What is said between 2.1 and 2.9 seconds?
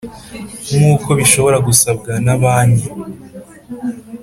na banki